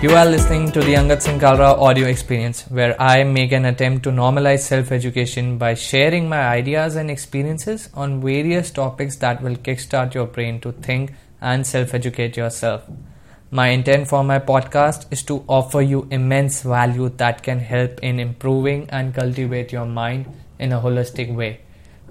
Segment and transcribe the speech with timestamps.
[0.00, 4.04] You are listening to the Angat Singh Kalra audio experience, where I make an attempt
[4.04, 9.56] to normalize self education by sharing my ideas and experiences on various topics that will
[9.56, 12.84] kickstart your brain to think and self educate yourself.
[13.50, 18.20] My intent for my podcast is to offer you immense value that can help in
[18.20, 21.60] improving and cultivate your mind in a holistic way.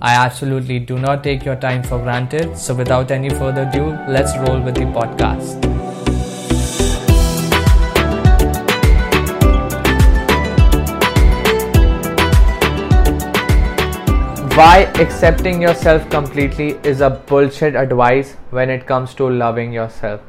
[0.02, 4.38] I absolutely do not take your time for granted, so without any further ado, let's
[4.40, 5.77] roll with the podcast.
[14.58, 20.22] Why accepting yourself completely is a bullshit advice when it comes to loving yourself.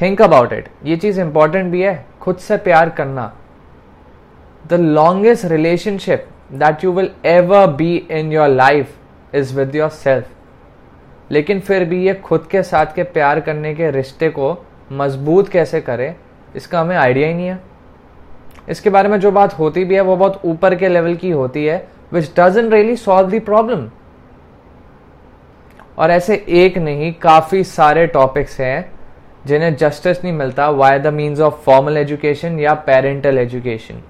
[0.00, 0.68] Think about it.
[0.84, 1.94] ये चीज़ important भी है.
[2.20, 3.24] खुद से प्यार करना.
[4.66, 11.60] The longest relationship that you will ever be in your life is with yourself लेकिन
[11.60, 14.56] फिर भी ये खुद के साथ के प्यार करने के रिश्ते को
[14.92, 16.14] मज़बूत कैसे करें,
[16.56, 17.58] इसका हमें आइडिया ही नहीं है।
[18.68, 21.64] इसके बारे में जो बात होती भी है, वो बहुत ऊपर के लेवल की होती
[21.64, 23.88] है। Which doesn't really solve the problem
[25.98, 28.92] और ऐसे एक नहीं, काफ़ी सारे टॉपिक्स हैं
[29.46, 34.02] जिन्हें जस्टिस नहीं मिलता via the means of formal education या parental education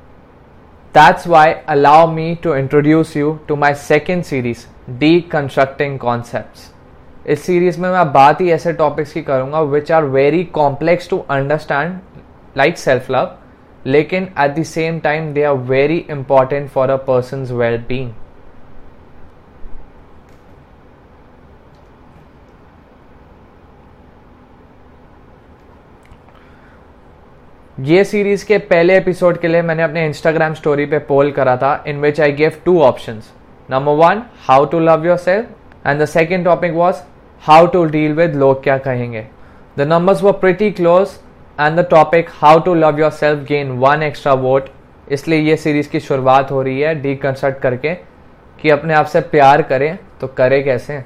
[0.94, 4.66] that's why allow me to introduce you to my second series
[5.32, 10.44] deconstructing concept इस सीरीज़ में मैं बात ही ऐसे टॉपिक्स की करूँगा which are very
[10.54, 11.98] complex to understand
[12.56, 13.30] like self love
[13.86, 18.12] लेकिन at the same time they are very important for a person well being
[27.78, 31.72] ये सीरीज़ के पहले एपिसोड के लिए मैंने अपने इंस्टाग्राम स्टोरी पे पोल करा था
[31.86, 33.20] in which I give two option
[33.68, 36.96] number one how to love yourself and the second topic was
[37.42, 39.26] how to deal with लोग क्या कहेंगे.
[39.78, 41.08] The numbers were pretty close
[41.58, 44.68] and the topic how to love yourself gain one extra vote
[45.12, 47.94] इसलिए ये series की शुरुआत हो रही है डी कंसल्ट करके,
[48.58, 51.02] कि अपने आप से प्यार करें तो करे कैसे?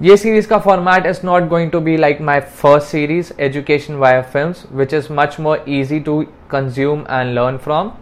[0.00, 4.22] ये सीरीज़ का format is not going to be like my first series education wire
[4.22, 7.92] film which is much more easy to consume and learn from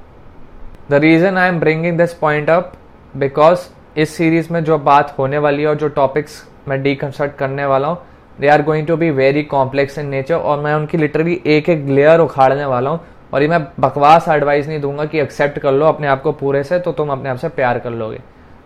[0.91, 2.73] the reason I am bringing this point up
[3.17, 7.35] because इस series में जो बात होने वाली है और जो topics मैं डी कंसल्ट
[7.37, 7.99] करने वाला हूँ
[8.41, 11.85] they are going to be very complex in nature और मैं उनकी लिटरली एक एक
[11.89, 13.01] लेयर उखाड़ने वाला हूँ।
[13.35, 16.63] और ये मैं बकवास एडवाइस नहीं दूँगा कि एक्सेप्ट कर लो अपने आप को पूरे
[16.65, 18.19] से तो तुम अपने आप से प्यार कर लोगे।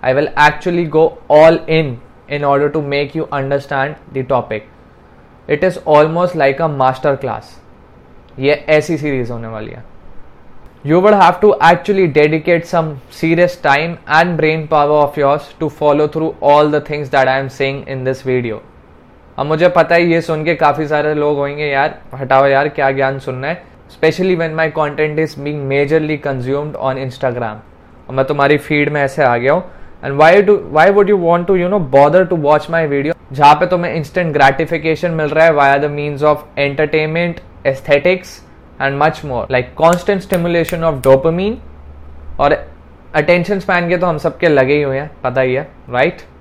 [0.04, 1.96] I will actually go all in
[2.30, 4.68] in order to make you understand the topic
[5.50, 7.54] it is almost like a master class
[8.38, 9.84] ये ऐसी सीरीज़ होने वाली है।
[10.86, 15.68] You would have to actually dedicate some serious time and brain power of yours to
[15.80, 18.60] follow through all the things that I am saying in this video.
[19.38, 22.90] अब मुझे पता है ये सुन के काफ़ी सारे लोग होंगे, यार, हटाओ यार, क्या
[22.90, 23.62] ज्ञान सुनना है?
[23.90, 27.58] Specially when my content is being majorly consumed on Instagram
[28.08, 29.62] और मैं तुम्हारी फ़ीड में ऐसे आ गया हूँ।
[30.04, 33.14] And why do why would you want to you know bother to watch my video
[33.32, 38.40] जहाँ पे तुम्हें इंस्टेंट ग्रेटिफिकेशन मिल रहा है via the means of entertainment aesthetics
[38.82, 41.58] and much more like constant stimulation of dopamine
[42.40, 42.52] और
[43.14, 46.33] attention span के तो हम सबके लगे ही हुए हैं, पता ही है राइट right?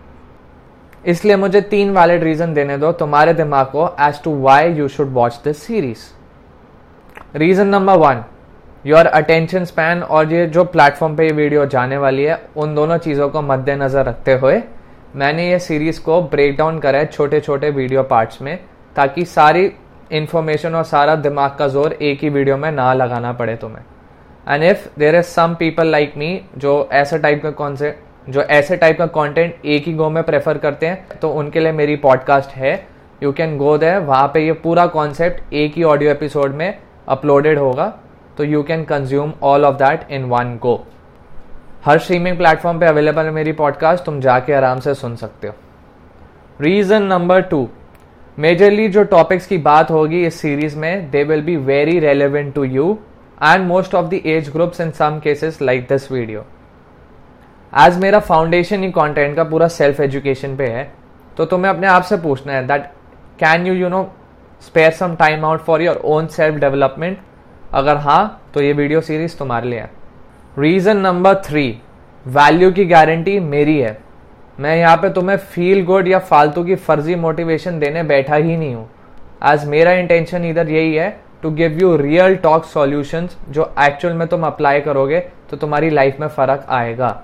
[1.06, 5.14] इसलिए मुझे तीन वैलिड रीजन देने दो तुम्हारे दिमाग को as two why you should
[5.14, 6.06] watch this series
[7.38, 8.24] reason number one
[8.86, 12.98] your attention span और ये जो प्लेटफॉर्म पे ये वीडियो जाने वाली है, उन दोनों
[12.98, 14.62] चीज़ों को मद्देनजर रखते हुए
[15.16, 18.58] मैंने ये सीरीज़ को ब्रेक डाउन करा है छोटे छोटे वीडियो पार्ट्स में,
[18.96, 19.72] ताकि सारी
[20.12, 23.84] इंफॉर्मेशन और सारा दिमाग का ज़ोर एक ही वीडियो में ना लगाना पड़े तुम्हें.
[24.48, 27.96] And if there is some people like me जो ऐसे टाइप का कौन से
[28.30, 31.72] जो ऐसे टाइप का कंटेंट एक ही गो में प्रेफर करते हैं तो उनके लिए
[31.72, 32.88] मेरी पॉडकास्ट है।
[33.24, 37.58] यू कैन गो दे वहाँ पे ये पूरा कॉन्सेप्ट एक ही ऑडियो एपिसोड में अपलोडेड
[37.58, 38.00] होगा
[38.38, 40.88] तो you can consume all of that in one go
[41.86, 45.54] her streaming platform पे अवेलेबल है मेरी पॉडकास्ट तुम जाके आराम से सुन सकते हो।
[46.62, 47.70] रीजन नंबर टू
[48.40, 52.64] मेजरली जो टॉपिक्स की बात होगी इस सीरीज़ में they will be very relevant to
[52.64, 53.00] you
[53.44, 56.46] and most of the age groups in some cases like this video
[57.74, 60.92] as मेरा फाउंडेशन ही कंटेंट का पूरा सेल्फ एजुकेशन पे है
[61.38, 62.86] तो तुम्हें अपने आप से पूछना है that
[63.40, 64.04] can you you know
[64.62, 67.18] spare some time out for your own self development
[67.74, 69.90] अगर हाँ तो ये वीडियो सीरीज़ तुम्हारे लिए है।
[70.60, 71.66] रीजन नंबर थ्री
[72.26, 73.98] वैल्यू की गारंटी मेरी है।
[74.60, 78.74] मैं यहाँ पे तुम्हें फील गुड या फालतू की फर्जी मोटिवेशन देने बैठा ही नहीं
[78.76, 78.90] हूँ।
[79.46, 81.10] एज मेरा इंटेंशन इधर यही है
[81.44, 86.20] to give you real talk solution जो एक्चुअल में तुम अप्लाई करोगे तो तुम्हारी लाइफ
[86.20, 87.22] में फ़र्क आएगा।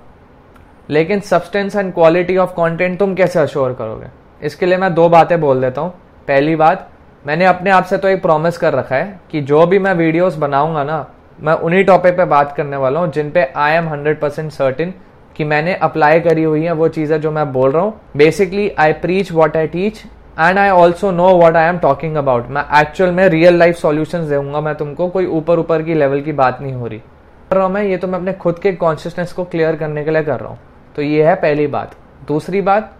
[0.89, 4.07] लेकिन substance and quality of content तुम कैसे अश्योर करोगे?
[4.41, 5.89] इसके लिए मैं दो बातें बोल देता हूँ।
[6.27, 6.89] पहली बात,
[7.25, 10.35] मैंने अपने आप से तो एक प्रॉमिस कर रखा है कि जो भी मैं वीडियोस
[10.37, 11.05] बनाऊँगा ना,
[11.39, 14.93] मैं उन्हीं टॉपिक पे बात करने वाला हूँ जिन पे I am hundred percent certain
[15.35, 18.93] कि मैंने अप्लाई करी हुई है वो चीज़ें जो मैं बोल रहा हूँ। Basically I
[18.95, 20.01] preach what I teach
[20.39, 24.27] and I also know what I am talking about मैं एक्चुअल में रियल लाइफ सॉल्यूशन
[24.29, 27.65] दूँगा मैं तुमको, कोई ऊपर ऊपर की लेवल की बात नहीं हो रही। कर रहा
[27.65, 30.39] हूँ मैं, ये तो मैं अपने खुद के कॉन्शियसनेस को क्लियर करने के लिए कर
[30.39, 30.59] रहा हूँ।
[30.95, 31.95] तो ये है पहली बात।
[32.27, 32.95] दूसरी बात,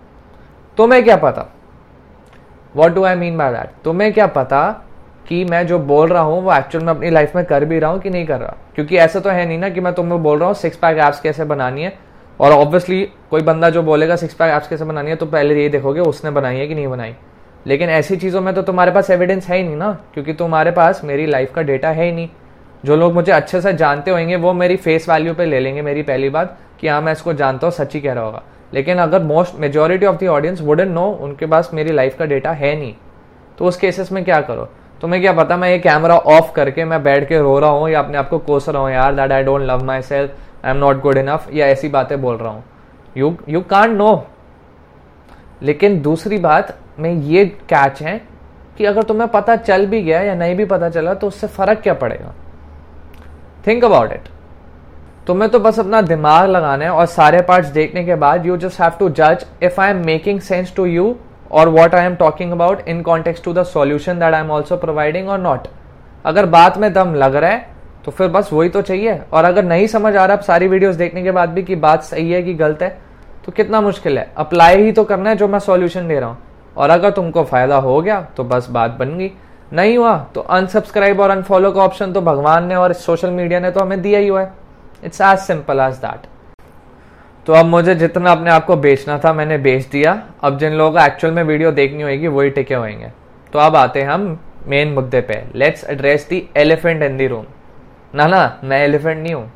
[0.78, 1.46] तुम्हें क्या पता?
[2.76, 4.70] What do I mean by that तुम्हें क्या पता
[5.28, 7.92] कि मैं जो बोल रहा हूँ, वो एक्चुअल में अपनी लाइफ में कर भी रहा
[7.92, 8.56] हूँ कि नहीं कर रहा?
[8.76, 11.20] क्योंकि ऐसा तो है नहीं ना कि मैं तुम्हें बोल रहा हूँ सिक्स पैक एप्स
[11.20, 11.94] कैसे बनानी है?
[12.40, 15.70] और ऑब्वियसली कोई बंदा जो बोलेगा सिक्स पैक एप्स कैसे बनानी है तो पहले ये
[15.70, 17.16] देखोगे, उसने बनाई है कि नहीं बनाई।
[17.68, 21.02] लेकिन ऐसी चीज़ों में तो तुम्हारे पास एविडेंस है ही नहीं ना, क्योंकि तुम्हारे पास
[21.04, 22.30] मेरी लाइफ का डेटा है ही नहीं।
[22.84, 26.04] जो लोग मुझे अच्छे से जानते होंगे, वो मेरी फेस वैल्यू पे ले लेंगे मेरी
[26.04, 28.42] पहली बात। कि हाँ मैं इसको जानता हूँ सच ही कह रहा होगा।
[28.74, 32.52] लेकिन अगर most majority of the audience wouldn't know उनके पास मेरी लाइफ का डेटा
[32.54, 32.94] है नहीं
[33.58, 34.70] तो उस केसेस में क्या करो?
[35.02, 38.00] तुम्हें क्या पता, मैं ये कैमरा ऑफ़ करके मैं बैठ के रो रहा हूँ या
[38.00, 41.02] अपने आप को कोस रहा हूँ, यार that I don't love myself I am not
[41.02, 42.64] good enough या ऐसी बातें बोल रहा हूँ।
[43.18, 44.26] यू यू कांट नो
[45.62, 48.22] लेकिन दूसरी बात, में ये कैच है
[48.78, 51.80] कि अगर तुम्हें पता चल भी गया या नहीं भी पता चला तो उससे फ़र्क
[51.80, 52.34] क्या पड़ेगा?
[53.68, 54.30] थिंक अबाउट इट
[55.30, 58.80] तुम्हें तो बस अपना दिमाग लगाना है और सारे पार्ट्स देखने के बाद यू जस्ट
[58.82, 61.14] हैव टू जज if I am making sense to you
[61.52, 64.78] और what I am talking about in context to the solution that I am also
[64.78, 65.68] providing और नॉट
[66.26, 67.68] अगर बात में दम लग रहा है
[68.06, 71.24] तो फिर बस वही तो चाहिए। और अगर नहीं समझ आ रहा सारी वीडियोस देखने
[71.24, 72.90] के बाद भी कि बात सही है कि गलत है
[73.46, 76.38] तो कितना मुश्किल है। अप्लाई ही तो करना है जो मैं सॉल्यूशन दे रहा हूँ।
[76.78, 79.32] और अगर तुमको फ़ायदा हो गया तो बस बात बन गई।
[79.74, 83.72] नहीं हुआ तो अनसब्सक्राइब और अनफॉलो का ऑप्शन तो भगवान ने और सोशल मीडिया ने
[83.72, 84.68] तो हमें दिया ही हुआ है।
[85.04, 86.28] It's as simple as that
[87.48, 90.12] तो अब मुझे जितना अपने आप को बेचना था, मैंने बेच दिया।
[90.44, 93.12] अब जिन लोगों को एक्चुअल में वीडियो देखनी होगी वही टिके होंगे
[93.54, 94.38] तो अब आते हैं हम
[94.68, 97.46] मेन मुद्दे पे। Let's address the elephant in the room
[98.16, 99.52] ना ना, मैं एलिफेंट नहीं हूँ।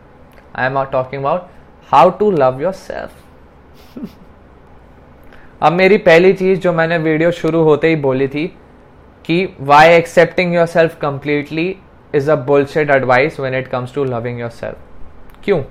[0.56, 1.42] I am talking about
[1.90, 3.12] how to love yourself
[5.62, 8.46] अब मेरी पहली चीज़ जो मैंने वीडियो शुरू होते ही बोली थी
[9.26, 11.76] कि why accepting yourself completely
[12.14, 14.78] is a bullshit advice when it comes to loving yourself
[15.44, 15.62] क्यों?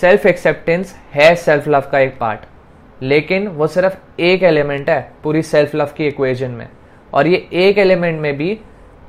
[0.00, 2.40] सेल्फ एक्सेप्टेंस है सेल्फ लव का एक पार्ट
[3.02, 6.68] लेकिन वो सिर्फ़ एक एलिमेंट है पूरी सेल्फ लव की इक्वेशन में।
[7.12, 8.54] और ये एक एलिमेंट में भी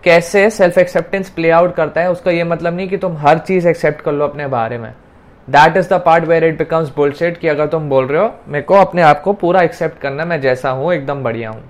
[0.04, 3.68] कैसे सेल्फ एक्सेप्टेंस प्ले आउट करता है, उसका ये मतलब नहीं कि तुम हर चीज़
[3.68, 4.92] एक्सेप्ट कर लो अपने बारे में।
[5.48, 8.63] That is the part where it becomes bullshit कि अगर तुम बोल रहे हो, मेरे
[8.63, 11.63] को अपने आप को पूरा एक्सेप्ट करना, मैं जैसा हूँ, एकदम बढ़िया हूँ।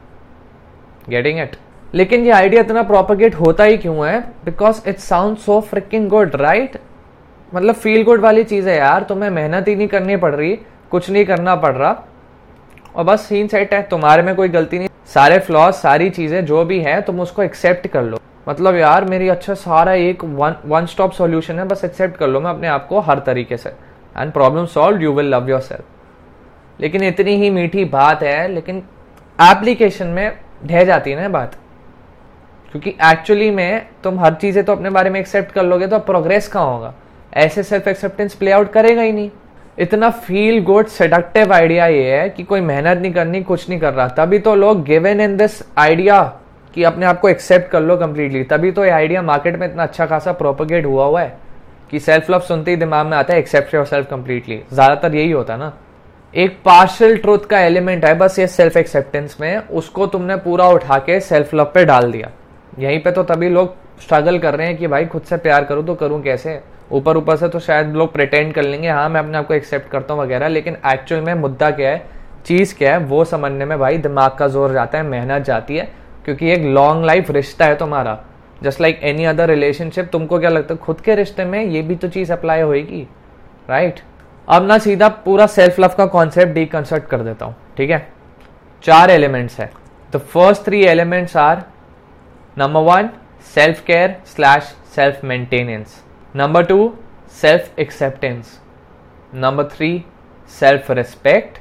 [1.10, 1.56] गेटिंग इट
[1.94, 4.20] लेकिन ये आइडिया इतना प्रोपोगेट होता ही क्यों है?
[4.46, 6.78] Because it sound so freaking good right
[7.54, 10.56] मतलब फील गुड वाली चीज़ है यार, तुम्हें मेहनत ही नहीं करनी पड़ रही,
[10.92, 12.04] कुछ नहीं करना पड़ रहा।
[12.96, 16.64] और बस सीन सेट है, तुम्हारे में कोई गलती नहीं। सारे फ्लॉज सारी चीज़ें, जो
[16.66, 18.20] भी है, तुम उसको एक्सेप्ट कर लो।
[18.50, 22.40] मतलब यार, मेरी अच्छा सारा एक वन वन स्टॉप सॉल्यूशन है, बस एक्सेप्ट कर लो
[22.40, 23.70] मैं अपने आप को हर तरीके से।
[24.18, 25.84] And problem solve you will love yourself
[26.80, 28.84] लेकिन इतनी ही मीठी बात है, लेकिन
[29.40, 31.56] एप्लीकेशन में ढह जाती है ना बात।
[32.72, 36.48] क्योंकि एक्चुअली में तुम हर चीज़ें तो अपने बारे में एक्सेप्ट कर लोगे तो प्रोग्रेस
[36.48, 36.94] कहाँ होगा?
[37.34, 39.30] ऐसे सेल्फ एक्सेप्टेंस प्ले आउट करेगा ही नहीं।
[39.78, 43.94] इतना फील गुड सेडक्टिव आइडिया ये है कि कोई मेहनत नहीं करनी, कुछ नहीं कर
[43.94, 46.22] रहा। तभी तो लोग गिवन इन दिस आइडिया
[46.74, 49.84] कि अपने आप को एक्सेप्ट कर लो कंप्लीटली तभी तो ये आइडिया मार्केट में इतना
[49.84, 51.38] अच्छा खासा प्रोपोगेट हुआ हुआ है
[51.92, 55.32] कि सेल्फ लव सुनते ही दिमाग में आता है एक्सेप्ट योर सेल्फ कंप्लीटली ज़्यादातर यही
[55.32, 55.72] होता ना।
[56.34, 60.98] एक पार्शल ट्रुथ का एलिमेंट है, बस ये सेल्फ एक्सेप्टेंस में, उसको तुमने पूरा उठा
[61.00, 62.30] के सेल्फ लव पे डाल दिया।
[62.80, 65.86] यहीं पे तो तभी लोग स्ट्रगल कर रहे हैं कि भाई, खुद से प्यार करूँ
[65.86, 66.60] तो करूँ कैसे?
[66.92, 69.90] ऊपर ऊपर से तो शायद लोग प्रिटेंड कर लेंगे हाँ मैं अपने आप को एक्सेप्ट
[69.92, 72.06] करता हूँ वगैरह, लेकिन एक्चुअल में मुद्दा क्या है,
[72.46, 75.90] चीज़ क्या है, वो समझने में भाई दिमाग का ज़ोर जाता है, मेहनत जाती है,
[76.26, 78.18] क्योंकि एक लॉन्ग लाइफ रिश्ता है तुम्हारा।
[78.64, 81.96] Just like any other relationship तुमको क्या लगता है, खुद के रिश्ते में ये भी
[81.96, 83.08] तो चीज़ अप्लाई होगी
[83.70, 84.00] राइट
[84.48, 88.08] अब ना सीधा पूरा सेल्फ लव का कॉन्सेप्ट डीकंस्ट्रक्ट कर देता हूँ, ठीक है?
[88.84, 89.70] चार एलिमेंट्स है।
[90.14, 91.64] The first three elements are
[92.58, 93.10] number one
[93.56, 94.64] self care slash
[94.96, 96.03] self maintenance
[96.36, 96.78] number two
[97.42, 98.60] self acceptance
[99.36, 99.90] number three
[100.60, 101.58] self respect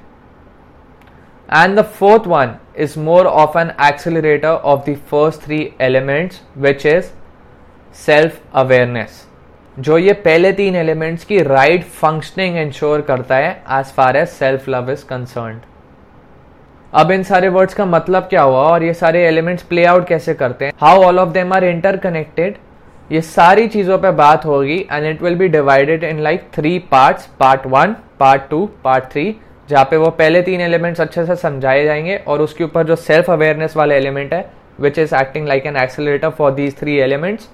[1.48, 6.86] And the fourth one is more of an accelerator of the first three elements, which
[6.86, 7.10] is
[7.94, 9.18] self awareness.
[9.78, 14.68] जो ये पहले तीन elements की right functioning ensure करता है as far as self
[14.68, 15.60] love is concern
[16.94, 20.34] अब इन सारे वर्ड्स का मतलब क्या हुआ और ये सारे एलिमेंट्स प्ले आउट कैसे
[20.34, 20.72] करते हैं?
[20.80, 22.56] How all of them are interconnected
[23.12, 27.26] ये सारी चीज़ों पे बात होगी and it will be divided in like three parts
[27.40, 29.24] part one part two part three
[29.68, 33.30] जहाँ पे वो पहले तीन एलिमेंट्स अच्छे से समझाए जाएँगे, और उसके ऊपर जो सेल्फ
[33.30, 34.50] अवेयरनेस वाला एलिमेंट है
[34.80, 37.48] which is acting like an accelerator for these three elements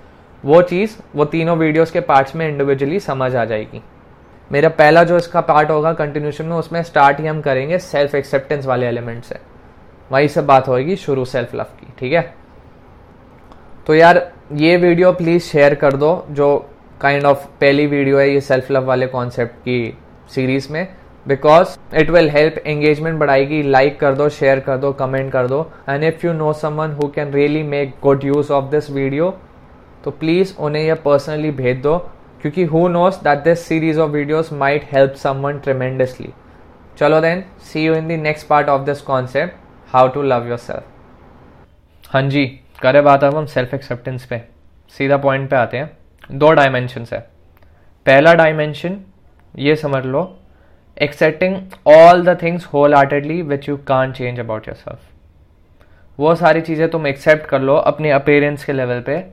[0.44, 3.82] वो चीज़, वो तीनों वीडियोस के पार्ट्स में इंडिविजुअली समझ आ जाएगी।
[4.50, 8.66] मेरा पहला जो इसका पार्ट होगा कंटिन्यूशन में, उसमें स्टार्ट ही हम करेंगे सेल्फ एक्सेप्टेंस
[8.66, 9.38] वाले एलिमेंट से।
[10.10, 12.34] वहीं से बात होगी शुरू सेल्फ लव की, ठीक है?
[13.86, 16.56] तो यार ये वीडियो प्लीज़ शेयर कर दो, जो
[17.00, 19.94] काइंड kind ऑफ़ of पहली वीडियो है ये सेल्फ लव वाले कॉन्सेप्ट की
[20.34, 20.86] सीरीज़ में।
[21.26, 25.60] Because it will help engagement बढ़ाएगी। लाइक कर दो शेयर कर दो कमेंट कर दो।
[25.88, 29.30] And if you know someone who can really make good use of this video
[30.04, 31.96] तो प्लीज़ उन्हें यह पर्सनली भेज दो।
[32.42, 36.32] क्योंकि who knows that this series of videos might help someone tremendously
[36.98, 42.10] चलो then see you in the next part of this concept how to love yourself
[42.12, 42.46] हाँ जी।
[42.78, 44.40] करे बात अब हम सेल्फ एक्सेप्टेंस पे।
[44.94, 45.90] सीधा पॉइंट पे आते हैं।
[46.30, 47.18] दो डायमेंशन है।
[48.06, 48.98] पहला डायमेंशन
[49.54, 50.22] ये समझ लो
[50.96, 51.56] accepting
[51.88, 55.00] all the things wholeheartedly which you can change about yourself
[56.18, 59.24] वो सारी चीज़ें तुम एक्सेप्ट कर लो अपने अपेयरेंस के लेवल पे,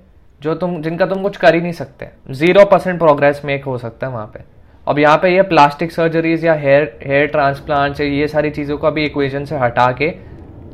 [0.41, 4.07] जो तुम, जिनका तुम कुछ कर ही नहीं सकते। ज़ीरो परसेंट प्रोग्रेस मेक हो सकता
[4.07, 4.43] है वहाँ पे।
[4.87, 9.05] अब यहाँ पे ये प्लास्टिक सर्जरीज या हेयर हेयर ट्रांसप्लांट ये सारी चीज़ों को अभी
[9.05, 10.09] इक्वेशन से हटा के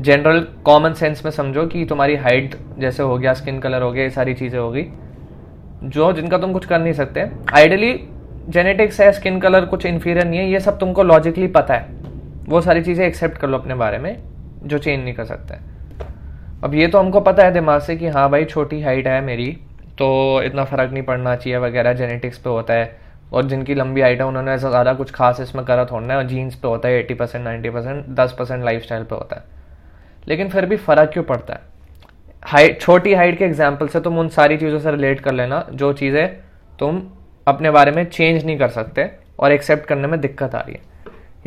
[0.02, 4.04] जनरल कॉमन सेंस में समझो कि तुम्हारी हाइट जैसे हो गया स्किन कलर हो गया,
[4.04, 4.86] ये सारी चीज़ें होगी।
[5.84, 7.94] जो, जिनका तुम कुछ कर नहीं सकते। आइडली
[8.50, 11.90] जेनेटिक्स है स्किन कलर कुछ इन्फीरियर नहीं है, ये सब तुमको लॉजिकली पता है।
[12.48, 14.18] वो सारी चीज़ें एक्सेप्ट कर लो अपने बारे में,
[14.64, 15.58] जो चेंज नहीं कर सकते।
[16.64, 19.52] अब ये तो हमको पता है दिमाग से कि हाँ भाई, छोटी हाइट है मेरी
[19.98, 23.00] तो इतना फ़र्क नहीं पड़ना चाहिए वगैरह जेनेटिक्स पे होता है।
[23.34, 26.28] और जिनकी लंबी हाइट है, उन्होंने ऐसा ज़्यादा कुछ खास इसमें करा थोड़ा है और
[26.28, 29.60] जीन्स पे होता है एटी परसेंट नाइन्टी परसेंट दस परसेंट लाइफ स्टाइल पर होता है।
[30.28, 31.62] लेकिन फिर भी फ़र्क क्यों पड़ता है?
[32.44, 35.92] हाइट छोटी हाइट के एग्ज़ाम्पल से तुम उन सारी चीज़ों से रिलेट कर लेना, जो
[35.94, 36.28] चीज़ें
[36.80, 37.02] तुम
[37.48, 39.10] अपने बारे में चेंज नहीं कर सकते
[39.40, 40.82] और एक्सेप्ट करने में दिक्कत आ रही है।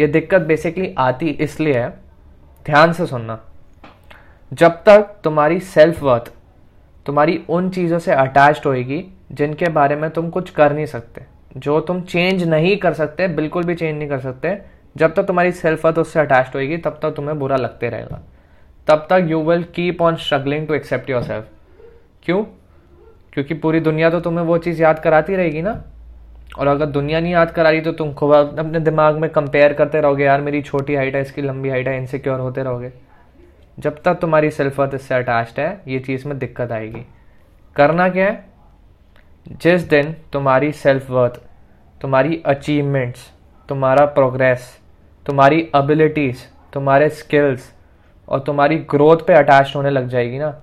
[0.00, 1.88] ये दिक्कत बेसिकली आती इसलिए है,
[2.66, 3.40] ध्यान से सुनना।
[4.52, 6.32] जब तक तुम्हारी सेल्फ वर्थ
[7.06, 11.22] तुम्हारी उन चीज़ों से अटैच्ड होएगी, जिनके बारे में तुम कुछ कर नहीं सकते।
[11.56, 14.56] जो तुम चेंज नहीं कर सकते, बिल्कुल भी चेंज नहीं कर सकते,
[14.96, 18.20] जब तक तुम्हारी सेल्फ वर्थ उससे अटैच्ड होएगी, तब तक तुम्हें बुरा लगते रहेगा।
[18.88, 21.48] तब तक you will keep on struggling to accept yourself
[22.24, 22.44] क्यों?
[23.32, 25.82] क्योंकि पूरी दुनिया तो तुम्हें वो चीज़ याद कराती रहेगी ना।
[26.58, 30.00] और अगर दुनिया नहीं याद करा रही तो तुम खुद अपने दिमाग में कंपेयर करते
[30.00, 32.92] रहोगे, यार, मेरी छोटी हाइट है, इसकी लंबी हाइट है इनसिक्योर होते रहोगे।
[33.78, 37.06] जब तक तुम्हारी सेल्फ वर्थ इससे अटैच्ड है, ये चीज़ में दिक्कत आएगी।
[37.76, 38.44] करना क्या है?
[39.48, 41.40] जिस दिन तुम्हारी सेल्फ वर्थ
[42.00, 43.32] तुम्हारी अचीवमेंट्स
[43.68, 44.78] तुम्हारा प्रोग्रेस
[45.26, 46.36] तुम्हारी एबिलिटीज
[46.72, 47.73] तुम्हारे स्किल्स
[48.28, 50.54] और तुम्हारी ग्रोथ पे अटैच होने लग जाएगी ना।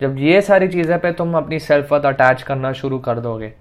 [0.00, 3.52] जब ये सारी चीज़ें पे तुम अपनी सेल्फ वर्थ अटैच करना शुरू कर दोगे,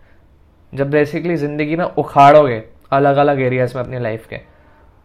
[0.73, 4.39] जब बेसिकली ज़िंदगी में उखाड़ोगे अलग अलग एरियाज़ में अपनी लाइफ के,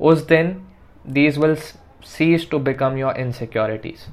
[0.01, 0.57] उस दिन
[1.05, 1.55] these will
[2.07, 4.07] cease to become your insecurities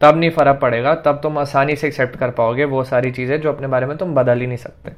[0.00, 3.52] तब नहीं फ़र्क पड़ेगा, तब तुम आसानी से एक्सेप्ट कर पाओगे वो सारी चीज़ें जो
[3.52, 4.90] अपने बारे में तुम बदल ही नहीं सकते।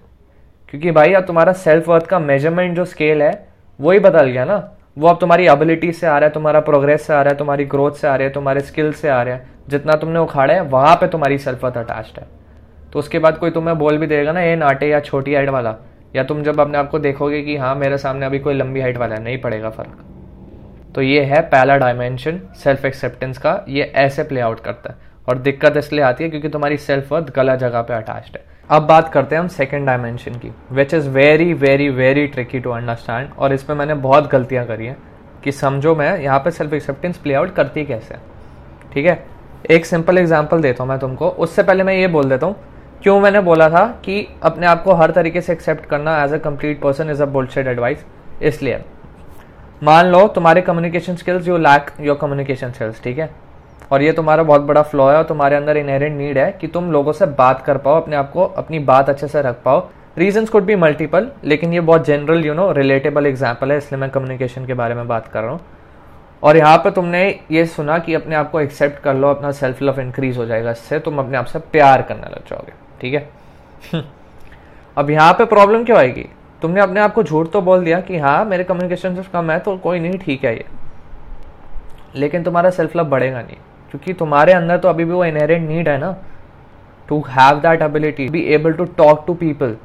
[0.68, 3.46] क्योंकि भाई, अब तुम्हारा सेल्फ वर्थ का मेज़रमेंट जो स्केल है,
[3.78, 4.56] वो ही बदल गया ना।
[4.98, 7.64] वो अब तुम्हारी एबिलिटी से आ रहा है, तुम्हारा प्रोग्रेस से आ रहा है, तुम्हारी
[7.64, 10.60] ग्रोथ से आ रहा है, तुम्हारे स्किल से आ रहा है। जितना तुमने उखाड़ा है,
[10.60, 12.26] वहाँ पे तुम्हारी सेल्फ वर्थ अटैच्ड है।
[12.92, 15.76] तो उसके बाद कोई तुम्हें बोल भी देगा ना ये नाटे या छोटी हाइट वाला।
[16.16, 18.96] या तुम जब अपने आप को देखोगे कि हाँ मेरे सामने अभी कोई लंबी हाइट
[18.96, 20.04] वाला है, नहीं पड़ेगा फ़र्क।
[20.94, 24.96] तो ये है पहला डायमेंशन सेल्फ एक्सेप्टेंस का। ये ऐसे प्ले आउट करता है।
[25.28, 28.82] और दिक्कत इसलिए आती है क्योंकि तुम्हारी सेल्फ वर्थ गलत जगह पे अटैच्ड है। अब
[28.82, 33.30] बात करते हैं हम सेकेंड डायमेंशन की which is very very very tricky to understand
[33.38, 34.96] और इसमें मैंने बहुत गलतियाँ करी हैं
[35.44, 38.14] कि समझो मैं यहाँ पे सेल्फ एक्सेप्टेंस प्ले आउट करती कैसे।
[38.94, 39.24] ठीक है?
[39.70, 42.56] एक सिंपल एग्ज़ाम्पल देता हूँ मैं तुमको। उससे पहले मैं ये बोल देता हूँ,
[43.02, 46.38] क्यों मैंने बोला था कि अपने आप को हर तरीके से एक्सेप्ट करना as a
[46.40, 48.04] complete person is a bullshit advice
[48.42, 48.82] इसलिए।
[49.82, 53.30] मान लो तुम्हारे communication skills you lack your communication skills ठीक है?
[53.90, 56.90] और ये तुम्हारा बहुत बड़ा फ्लॉ है और तुम्हारे अंदर इनहेरेंट नीड है कि तुम
[56.92, 59.88] लोगों से बात कर पाओ, अपने आप को अपनी बात अच्छे से रख पाओ।
[60.18, 64.10] रीजन कुड भी मल्टीपल लेकिन ये बहुत general you know relatable example है, इसलिए मैं
[64.10, 65.60] कम्युनिकेशन के बारे में बात कर रहा हूँ।
[66.42, 69.82] और यहाँ पर तुमने ये सुना कि अपने आप को एक्सेप्ट कर लो, अपना सेल्फ
[69.82, 73.28] लव इंक्रीज हो जाएगा, इससे तुम अपने आप से प्यार करने लग जाओगे, ठीक है?
[74.96, 76.26] अब यहाँ पे प्रॉब्लम क्यों आएगी?
[76.62, 79.58] तुमने अपने आप को झूठ तो बोल दिया कि हाँ मेरे कम्युनिकेशन सिर्फ़ कम है
[79.58, 80.64] तो कोई नहीं, ठीक है ये।
[82.16, 83.56] लेकिन तुम्हारा सेल्फ लव बढ़ेगा नहीं।
[83.94, 86.10] क्योंकि तुम्हारे अंदर तो अभी भी वो इनहेरेंट नीड है ना
[87.08, 89.76] to have that ability be able to talk to people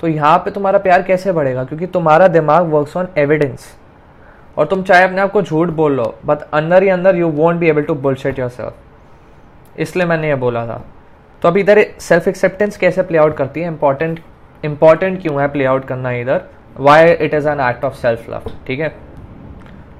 [0.00, 1.64] तो यहाँ पे तुम्हारा प्यार कैसे बढ़ेगा?
[1.64, 3.66] क्योंकि तुम्हारा दिमाग वर्क्स ऑन एविडेंस
[4.58, 7.60] और तुम चाहे अपने आप को झूठ बोल लो बट अंदर ही अंदर you won't
[7.60, 10.82] be able to bullshit yourself इसलिए मैंने ये बोला था।
[11.42, 13.66] तो अभी इधर सेल्फ एक्सेप्टेंस कैसे प्ले आउट करती है?
[13.66, 14.20] इंपॉर्टेंट
[14.62, 16.42] इंपॉर्टेंट क्यों है प्ले आउट करना इधर?
[16.80, 18.92] Why it is an act of self love ठीक है?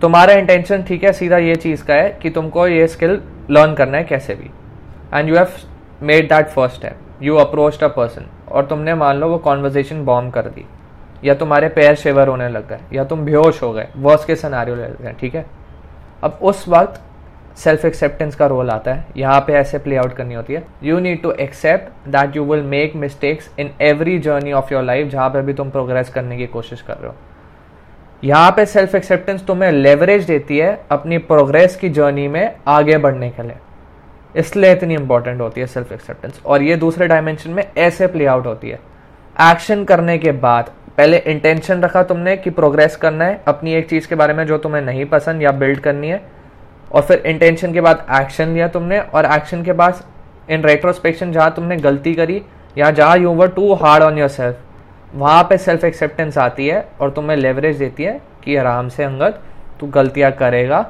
[0.03, 3.99] तुम्हारा इंटेंशन ठीक है, सीधा ये चीज़ का है कि तुमको ये स्किल लर्न करना
[3.99, 4.51] है कैसे भी।
[5.15, 5.49] And you have
[6.03, 10.33] made that first step you approach a person और तुमने मान लो वो कॉन्वर्जेशन बॉम्ब
[10.33, 10.65] कर दी।
[11.25, 14.77] या तुम्हारे पैर शेवर होने लग गए, या तुम बेहोश हो गए वर्स के सनारियो
[14.77, 15.45] ले गए, ठीक है?
[16.23, 17.01] अब उस वक्त
[17.59, 20.99] सेल्फ एक्सेप्टेंस का रोल आता है। यहाँ पे ऐसे प्ले आउट करनी होती है। You
[21.01, 25.29] need to accept that you will make mistakes in every journey of your life जहाँ
[25.31, 27.15] पे भी तुम प्रोग्रेस करने की कोशिश कर रहे हो।
[28.23, 33.31] यहाँ पे सेल्फ एक्सेप्टेंस तुम्हें लेवरेज देती है अपनी प्रोग्रेस की जर्नी में आगे बढ़ने
[33.31, 33.57] के लिए।
[34.35, 38.47] इसलिए इतनी इंपॉर्टेंट होती है सेल्फ एक्सेप्टेंस और ये दूसरे डायमेंशन में ऐसे प्ले आउट
[38.47, 38.79] होती है।
[39.37, 44.09] एक्शन करने के बाद, पहले इंटेंशन रखा तुमने कि प्रोग्रेस करना है, अपनी एक चीज़
[44.09, 46.23] के बारे में जो तुम्हें नहीं पसंद या बिल्ड करनी है,
[46.93, 50.03] और फिर इंटेंशन के बाद एक्शन लिया तुमने, और एक्शन के बाद
[50.51, 52.43] इन रेट्रोस्पेक्शन जहाँ तुमने गलती करी,
[52.79, 54.57] या जहाँ you were too hard on yourself
[55.13, 59.41] वहाँ पे सेल्फ एक्सेप्टेंस आती है और तुम्हें लेवरेज देती है कि आराम से अंगत
[59.81, 60.81] तू गलतियाँ करेगा।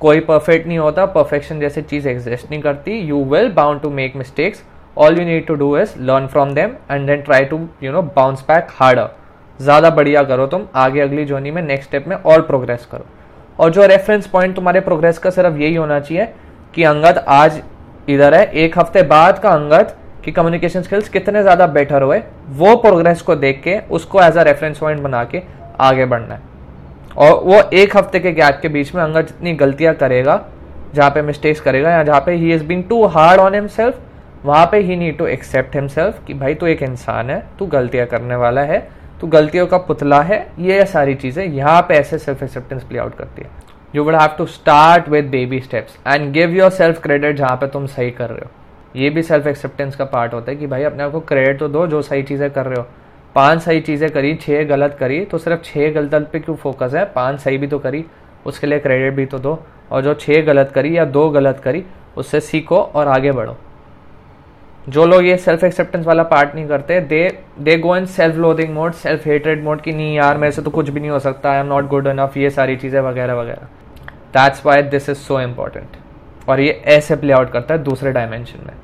[0.00, 4.16] कोई परफेक्ट नहीं होता परफेक्शन जैसे चीज़ एग्जिस्ट नहीं करती। You will bound to make
[4.16, 4.62] mistakes
[4.96, 8.02] all you need to do is learn from them and then try to you know
[8.16, 9.08] bounce back harder
[9.60, 13.06] ज़्यादा बढ़िया करो तुम। आगे अगली जर्नी में नेक्स्ट स्टेप में और प्रोग्रेस करो।
[13.58, 16.28] और जो रेफरेंस पॉइंट तुम्हारे प्रोग्रेस का सिर्फ़ यही होना चाहिए
[16.74, 17.62] कि अंगद आज
[18.08, 19.92] इधर है, एक हफ़्ते बाद का अंगद
[20.24, 24.42] कि कम्युनिकेशन स्किल्स कितने ज़्यादा बेटर हुए, वो प्रोग्रेस को देख के, उसको एज अ
[24.42, 25.42] रेफरेंस पॉइंट बना के
[25.80, 26.40] आगे बढ़ना है।
[27.18, 30.44] और वो एक हफ़्ते के गैप के बीच में अंगद जितनी गलतियाँ करेगा,
[30.94, 34.00] जहाँ पे मिस्टेक्स करेगा या जहाँ पे he is being too hard on himself
[34.44, 38.06] वहाँ पे he need to accept himself कि भाई तू एक इंसान है, तू गलतियाँ
[38.06, 38.78] करने वाला है,
[39.20, 43.14] तू गलतियों का पुतला है, ये सारी चीज़ें यहाँ पे ऐसे सेल्फ एक्सेप्टेंस प्ले आउट
[43.14, 43.50] करती है।
[43.94, 47.86] You would have to start with baby steps and give yourself credit जहाँ पे तुम
[47.88, 48.50] सही कर रहे हो।
[48.94, 51.68] ये भी सेल्फ एक्सेप्टेंस का पार्ट होता है कि भाई अपने आप को क्रेडिट तो
[51.68, 52.86] दो जो सही चीज़ें कर रहे हो।
[53.34, 57.04] पाँच सही चीज़ें करी, छह गलत करी तो सिर्फ़ छह गलत पे क्यों फोकस है?
[57.06, 58.04] पाँच सही भी तो करी,
[58.46, 59.58] उसके लिए क्रेडिट भी तो दो।
[59.90, 61.84] और जो छह गलत करी या दो गलत करी,
[62.16, 63.56] उससे सीखो और आगे बढ़ो।
[64.86, 67.28] जो लोग ये सेल्फ एक्सेप्टेंस वाला पार्ट नहीं करते they
[67.60, 70.70] they go in self loathing mode self hated mode की नहीं यार, मेरे से तो
[70.70, 73.68] कुछ भी नहीं हो सकता I am not good enough ये सारी चीज़ें वगैरह वगैरह।
[74.34, 75.96] That's why this is so important
[76.48, 78.74] और ये ऐसे प्ले आउट करता है दूसरे डायमेंशन में।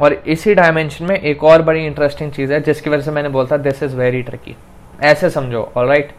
[0.00, 3.56] और इसी डायमेंशन में एक और बड़ी इंटरेस्टिंग चीज़ है, जिसकी वजह से मैंने बोलता
[3.56, 4.56] दिस इज़ वेरी ट्रिकी
[5.02, 6.12] ऐसे समझो all right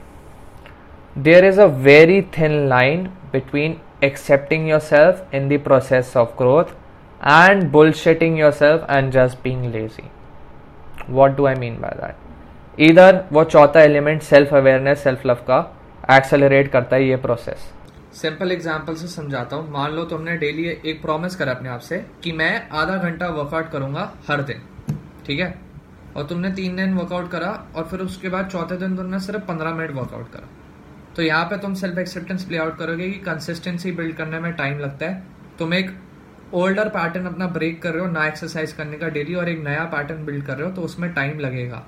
[1.17, 6.73] there is a very thin line between accepting yourself in the process of growth
[7.21, 10.09] and bullshitting yourself and just being lazy
[11.09, 15.59] what do I mean by that इधर वो चौथा element self awareness self love का
[16.11, 17.71] accelerate करता है ये process
[18.13, 21.97] simple example से समझाता हूँ। मान लो तुमने डेली एक प्रॉमिस करा अपने आप से
[22.23, 24.61] कि मैं आधा घंटा वर्कआउट करूँगा हर दिन,
[25.25, 25.53] ठीक है?
[26.17, 29.73] और तुमने तीन दिन वर्कआउट करा और फिर उसके बाद चौथे दिन तुमने सिर्फ़ पंद्रह
[29.73, 30.47] मिनट वर्कआउट करा।
[31.15, 34.79] तो यहाँ पे तुम सेल्फ एक्सेप्टेंस प्ले आउट करोगे कि कंसिस्टेंसी बिल्ड करने में टाइम
[34.79, 35.23] लगता है।
[35.59, 35.91] तुम एक
[36.55, 39.83] ओल्डर पैटर्न अपना ब्रेक कर रहे हो, ना एक्सरसाइज करने का डेली और एक नया
[39.87, 41.85] पैटर्न बिल्ड कर रहे हो तो उसमें टाइम लगेगा।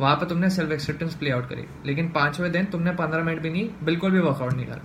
[0.00, 3.50] वहाँ पर तुमने सेल्फ एक्सेप्टेंस प्ले आउट करी। लेकिन पाँचवें दिन तुमने पंद्रह मिनट भी
[3.50, 4.82] नहीं, बिल्कुल भी वर्कआउट नहीं करा।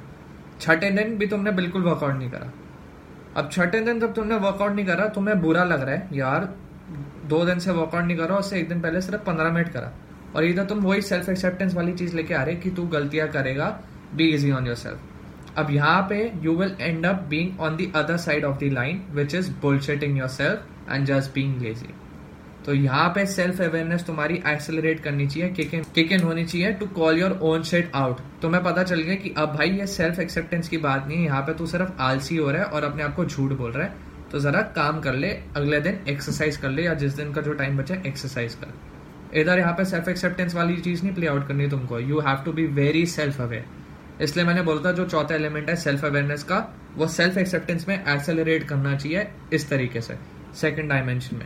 [0.64, 2.52] छठे दिन भी तुमने बिल्कुल वर्कआउट नहीं करा।
[3.38, 6.50] अब छठे दिन जब तुमने वर्कआउट नहीं करा, तुम्हें बुरा लग रहा है, यार,
[7.28, 9.92] दो दिन से वर्कआउट नहीं करा उससे एक दिन पहले सिर्फ़ पंद्रह मिनट करा।
[10.36, 13.68] और इधर तुम वही सेल्फ एक्सेप्टेंस वाली चीज़ लेके आ रहे कि तू गलतियाँ करेगा
[14.16, 17.92] be easy on your self अब यहाँ पे you will end up being on the
[17.96, 21.94] other side of the line which is bullshitting yourself and just being lazy
[22.66, 25.50] तो यहाँ पे सेल्फ अवेयरनेस तुम्हारी एक्सेलरेट करनी चाहिए
[25.96, 29.34] किक इन होनी चाहिए to call your own shit out तुम्हें पता चल गया कि
[29.38, 32.50] अब भाई ये सेल्फ एक्सेप्टेंस की बात नहीं है, यहाँ पे तू सिर्फ़ आलसी हो
[32.52, 35.28] रहा है और अपने आप को झूठ बोल रहा है। तो जरा काम कर ले,
[35.56, 39.60] अगले दिन एक्सरसाइज कर ले या जिस दिन का जो टाइम बचे एक्सरसाइज कर। इधर
[39.60, 42.66] यहाँ पे सेल्फ एक्सेप्टेंस वाली चीज़ नहीं प्ले आउट करनी तुमको you have to be
[42.74, 46.58] very self aware इसलिए मैंने बोलता जो चौथा एलिमेंट है सेल्फ अवेयरनेस का,
[46.98, 50.18] वो सेल्फ एक्सेप्टेंस में एक्सेलरेट करना चाहिए इस तरीके से
[50.56, 51.46] सेकेंड डायमेंशन में।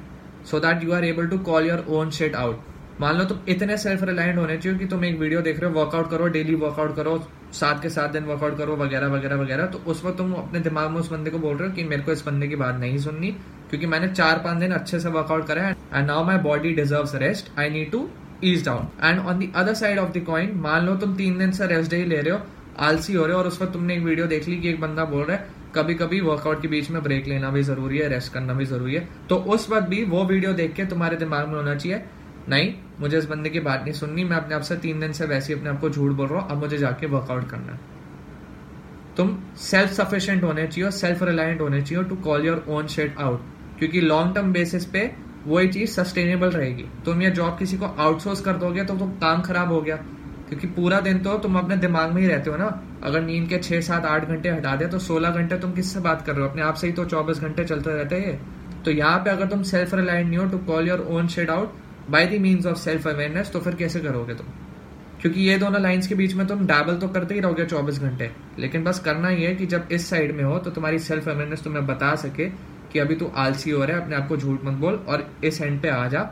[0.51, 3.77] So that you are able to call your own shit out मान लो तुम इतने
[3.77, 6.95] सेल्फ रिलायंट होने चाहिए कि तुम एक वीडियो देख रहे हो वर्कआउट करो डेली वर्कआउट
[6.95, 7.17] करो,
[7.53, 10.89] सात के सात दिन वर्कआउट करो, वगैरह वगैरह वगैरह तो उस वक्त तुम अपने दिमाग
[10.91, 12.97] में उस बंदे को बोल रहे हो कि मेरे को इस बंदे की बात नहीं
[12.97, 13.31] सुननी,
[13.69, 17.17] क्योंकि मैंने चार पाँच दिन अच्छे से वर्कआउट करा है and now my body deserve
[17.17, 18.07] rest I need to
[18.43, 21.51] ease down and on the other side of the coin मान लो तुम तीन दिन
[21.51, 22.39] से रेस्ट डे ले रहे हो,
[22.79, 25.05] आलसी हो रहे हो, और उस वक्त तुमने एक वीडियो देख ली कि एक बंदा
[25.05, 28.33] बोल रहा है कभी कभी वर्कआउट के बीच में ब्रेक लेना भी ज़रूरी है रेस्ट
[28.33, 31.55] करना भी ज़रूरी है। तो उस वक्त भी वो वीडियो देख के तुम्हारे दिमाग में
[31.55, 32.03] होना चाहिए
[32.49, 35.25] नहीं मुझे इस बंदे की बात नहीं सुननी मैं अपने आप से तीन दिन से
[35.25, 37.79] वैसे ही अपने आप को झूठ बोल रहा हूँ अब मुझे जाके वर्कआउट करना है।
[39.17, 43.41] तुम सेल्फ सफिशियंट होने चाहिए सेल्फ रिलायंट होने चाहिए to call your own shit out
[43.79, 45.09] क्योंकि लॉन्ग टर्म बेसिस पे
[45.47, 49.41] वही चीज़ सस्टेनेबल रहेगी। तुम ये जॉब किसी को आउटसोर्स कर दोगे तो, तुम काम
[49.41, 49.97] खराब हो गया।
[50.49, 52.65] क्योंकि पूरा दिन तो तुम अपने दिमाग में ही रहते हो ना।
[53.03, 56.25] अगर नींद के छह, सात, आठ घंटे हटा दे तो सोलह घंटे तुम किससे बात
[56.25, 56.49] कर रहे हो?
[56.49, 59.63] अपने आप से ही तो चौबीस घंटे चलते रहते हैं तो यहाँ पे अगर तुम
[59.63, 61.73] सेल्फ रिलायंट नहीं हो to call your own shit out
[62.09, 64.47] by the means of self awareness तो फिर कैसे करोगे तुम?
[65.21, 68.31] क्योंकि ये दोनों लाइंस के बीच में तुम डैबल तो करते ही रहोगे चौबीस घंटे।
[68.59, 71.63] लेकिन बस करना ही है कि जब इस साइड में हो तो तुम्हारी सेल्फ अवेयरनेस
[71.63, 72.49] तुम्हें बता सके
[72.91, 75.61] कि अभी तू आलसी हो रहा है, अपने आप को झूठ मत बोल और इस
[75.61, 76.29] एंड पे आ जा।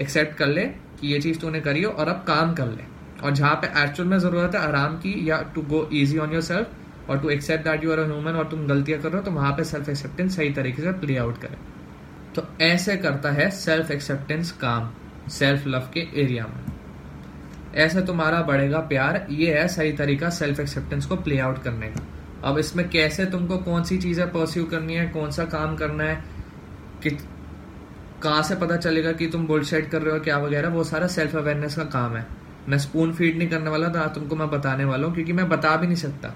[0.00, 0.64] एक्सेप्ट कर ले
[1.00, 4.08] कि ये चीज़ तूने करी हो और अब काम कर ले। और जहाँ पे एक्चुअल
[4.08, 7.84] में ज़रूरत है, आराम की, या to go easy on yourself और to accept that
[7.84, 10.50] you are human और तुम गलतियाँ कर रहे हो तो वहाँ पे सेल्फ एक्सेप्टेंस सही
[10.52, 11.58] तरीके से प्ले आउट करे।
[12.34, 14.90] तो ऐसे करता है सेल्फ एक्सेप्टेंस काम
[15.30, 16.72] सेल्फ लव के एरिया में।
[17.76, 22.02] ऐसे तुम्हारा बढ़ेगा प्यार, ये है सही तरीका सेल्फ एक्सेप्टेंस को प्ले आउट करने का।
[22.44, 26.22] अब इसमें कैसे तुमको कौन सी चीज़ें परस्यू करनी है, कौन सा काम करना है
[27.02, 27.10] कि
[28.22, 31.36] कहाँ से पता चलेगा कि तुम बुलशेट कर रहे हो, क्या वगैरह, वो सारा सेल्फ
[31.36, 32.26] अवेयरनेस का काम है।
[32.68, 35.76] मैं स्पून फ़ीड नहीं करने वाला था तुमको मैं बताने वाला हूँ, क्योंकि मैं बता
[35.76, 36.34] भी नहीं सकता।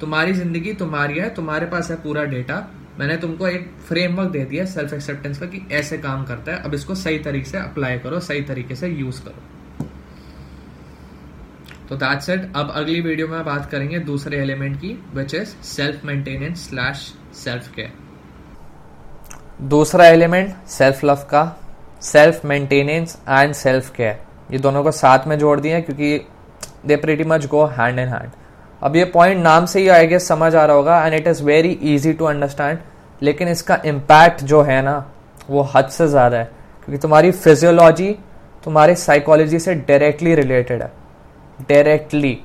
[0.00, 2.66] तुम्हारी ज़िंदगी तुम्हारी है, तुम्हारे पास है पूरा डेटा
[2.98, 6.74] मैंने तुमको एक फ्रेमवर्क दे दिया सेल्फ एक्सेप्टेंस का कि ऐसे काम करता है, अब
[6.74, 9.42] इसको सही तरीके से अप्लाई करो, सही तरीके से यूज़ करो।
[11.88, 16.04] तो दैट्स इट अब अगली वीडियो में बात करेंगे दूसरे एलिमेंट की which is self
[16.04, 17.92] maintenance slash self care
[19.68, 21.44] दूसरा एलिमेंट सेल्फ लव का
[22.02, 26.18] self maintenance and self care ये दोनों को साथ में जोड़ दिए क्योंकि
[26.86, 28.30] they pretty much go hand in hand
[28.82, 31.42] अब ये पॉइंट नाम से ही आई गेस समझ आ रहा होगा and it is
[31.44, 32.78] very easy to understand
[33.22, 35.04] लेकिन इसका इम्पैक्ट जो है ना,
[35.50, 36.44] वो हद से ज़्यादा है,
[36.84, 38.10] क्योंकि तुम्हारी फिजियोलॉजी
[38.64, 40.90] तुम्हारी साइकोलॉजी से डायरेक्टली रिलेटेड है.
[41.60, 42.38] डायरेक्टली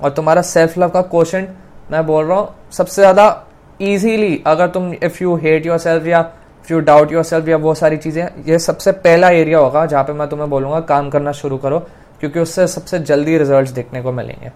[0.00, 1.48] और तुम्हारा सेल्फ लव का क्वेश्चन
[1.90, 3.44] मैं बोल रहा हूँ, सबसे ज़्यादा
[3.80, 6.22] इजीली अगर तुम if you hate your self या
[6.68, 10.02] if you doubt your self या वो सारी चीज़ें, ये सबसे पहला एरिया होगा जहाँ
[10.04, 11.78] पे मैं तुम्हें बोलूँगा, काम करना शुरू करो,
[12.20, 14.50] क्योंकि उससे सबसे जल्दी रिज़ल्ट देखने को मिलेंगे।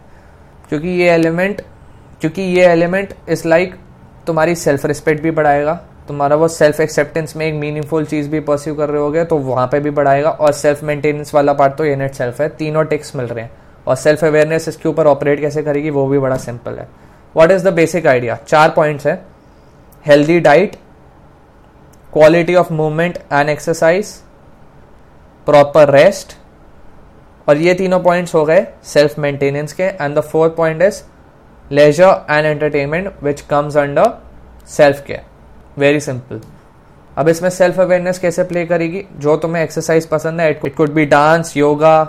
[0.68, 1.62] क्योंकि ये एलिमेंट
[2.20, 3.74] क्योंकि ये एलिमेंट इज़ लाइक
[4.26, 5.74] तुम्हारी सेल्फ रिस्पेक्ट भी बढ़ाएगा,
[6.08, 9.66] तुम्हारा वो सेल्फ एक्सेप्टेंस में एक मीनिंगफुल चीज़ भी परस्यू कर रहे होगे तो वहाँ
[9.66, 13.26] पे भी बढ़ाएगा, और सेल्फ मेंटेनेंस वाला पार्ट तो यूनिट सेल्फ है, तीनों टिक्स मिल
[13.26, 13.50] रहे हैं।
[13.86, 16.88] और सेल्फ अवेयरनेस इसके ऊपर ऑपरेट कैसे करेगी, वो भी बड़ा सिंपल है।
[17.34, 19.20] What is the basic idea चार पॉइंट्स है।
[20.06, 20.76] Healthy diet
[22.12, 24.06] quality of movement and exercise
[25.46, 26.36] proper rest
[27.48, 31.02] और ये तीनों पॉइंट्स हो गए सेल्फ मेंटेनेंस के and the fourth point is
[31.70, 34.10] leisure and entertainment which comes under
[34.68, 35.24] self care
[35.78, 36.40] very simple
[37.18, 39.04] अब इसमें सेल्फ अवेयरनेस कैसे प्ले करेगी?
[39.18, 42.02] जो तुम्हें एक्सरसाइज पसंद है it could be dance yoga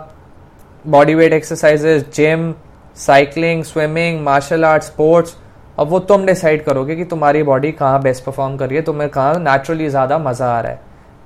[0.85, 2.53] body weight exercises gym
[2.97, 5.35] cycling swimming martial art sports
[5.77, 9.09] अब वो तुम डिसाइड करोगे कि तुम्हारी बॉडी कहाँ बेस्ट परफॉर्म कर रही है तुम्हें
[9.09, 10.79] कहाँ नेचुरली ज़्यादा मज़ा आ रहा है।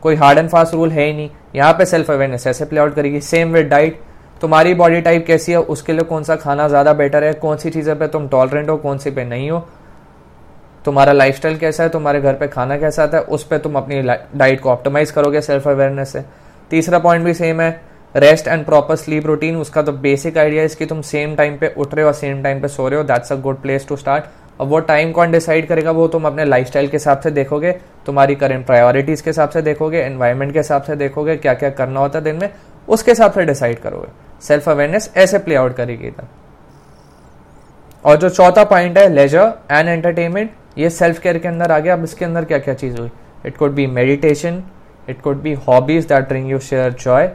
[0.04, 2.94] कोई हार्ड एंड फास्ट रूल है ही नहीं। यहाँ पे सेल्फ अवेयरनेस ऐसे प्ले आउट
[2.96, 4.00] करेगी। सेम विद डाइट
[4.42, 7.70] तुम्हारी बॉडी टाइप कैसी है, उसके लिए कौन सा खाना ज़्यादा बेटर है, कौन सी
[7.70, 9.66] चीज़ें पे तुम टॉलरेंट हो, कौन सी पे नहीं हो।
[10.86, 14.02] तुम्हारा लाइफस्टाइल कैसा है, तुम्हारे घर पे खाना कैसा आता है, उस पर तुम अपनी
[14.02, 16.24] डाइट को ऑप्टिमाइज करोगे सेल्फ अवेयरनेस से।
[16.72, 17.72] तीसरा पॉइंट भी सेम है
[18.18, 21.74] rest and proper sleep routine उसका तो बेसिक आइडिया है कि तुम सेम टाइम पे
[21.78, 23.96] उठ रहे हो और सेम टाइम पे सो रहे हो that's a good place to
[23.96, 24.24] start
[24.62, 27.72] अब वो टाइम कौन डिसाइड करेगा, वो तुम अपने लाइफ के हिसाब से देखोगे,
[28.06, 32.00] तुम्हारी करेंट प्रायोरिटीज के हिसाब से देखोगे एनवायरमेंट के हिसाब से देखोगे क्या क्या करना
[32.00, 32.50] होता है दिन में,
[32.88, 34.08] उसके हिसाब से डिसाइड करोगे.
[34.42, 36.28] सेल्फ अवेयरनेस ऐसे प्ले आउट करेगी इधर.
[38.04, 41.94] और जो चौथा पॉइंट है लेजर एंड एंटरटेनमेंट ये सेल्फ केयर के अंदर आ गया,
[41.94, 43.10] अब इसके अंदर क्या क्या चीज़ हुई?
[43.46, 44.64] It could be meditation
[45.10, 47.30] it could be hobbies that bring you sheer joy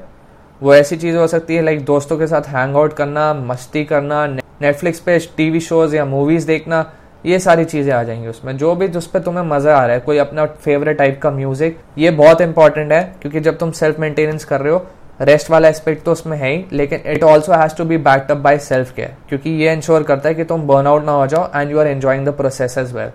[0.62, 4.27] वो ऐसी चीज़ हो सकती है लाइक दोस्तों के साथ हैंग आउट करना, मस्ती करना
[4.27, 6.85] नेटफ्लिक्स पे टीवी शोज़ या मूवीज़ देखना,
[7.25, 10.18] ये सारी चीज़ें आ जाएँगी उसमें। जो भी जिस तुम्हें मज़ा आ रहा है, कोई
[10.18, 14.61] अपना फेवरेट टाइप का म्यूज़िक ये बहुत इंपॉर्टेंट है, क्योंकि जब तुम सेल्फ मेंटेनेंस कर
[14.61, 14.87] रहे हो
[15.22, 18.37] रेस्ट वाला एस्पेक्ट तो उसमें है ही, लेकिन it also has to be backed up
[18.38, 21.51] by self care क्योंकि ये इंश्योर करता है कि तुम बर्न आउट ना हो जाओ
[21.57, 23.11] and you are enjoying the process as well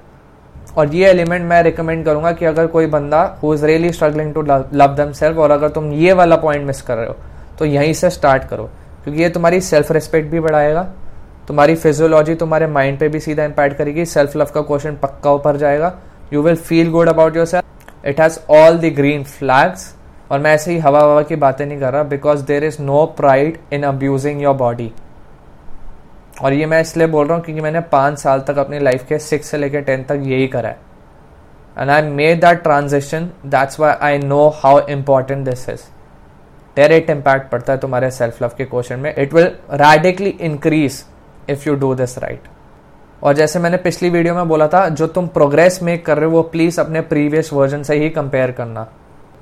[0.77, 4.41] और ये एलिमेंट मैं रिकमेंड करूँगा कि अगर कोई बंदा who is really struggling to
[4.41, 7.15] love themself और अगर तुम ये वाला पॉइंट मिस कर रहे हो
[7.59, 8.69] तो यहीं से स्टार्ट करो।
[9.03, 10.83] क्योंकि ये तुम्हारी सेल्फ रिस्पेक्ट भी बढ़ाएगा,
[11.47, 15.57] तुम्हारी फिजियोलॉजी तुम्हारे माइंड पे भी सीधा इंपैक्ट करेगी सेल्फ लव का क्वेश्चन पक्का ऊपर
[15.57, 15.93] जाएगा।
[16.33, 19.93] You will feel good about yourself it has all the green flags
[20.31, 23.05] और मैं ऐसे ही हवा हवा की बातें नहीं कर रहा because there is no
[23.17, 24.91] pride in abusing your body
[26.41, 29.19] और ये मैं इसलिए बोल रहा हूँ क्योंकि मैंने पाँच साल तक अपनी लाइफ के
[29.19, 30.79] सिक्स से लेकर टेंथ तक यही करा है।
[31.77, 35.81] And I made that transaction that's why I know how important this is
[36.77, 39.13] direct impact पड़ता है तुम्हारे सेल्फ लव के क्वेश्चन में.
[39.15, 41.03] It will radically increase
[41.49, 42.47] if you do this right
[43.21, 46.31] और जैसे मैंने पिछली वीडियो में बोला था, जो तुम प्रोग्रेस मेक कर रहे हो,
[46.31, 48.87] वो प्लीज़ अपने प्रीवियस वर्जन से ही कंपेयर करना.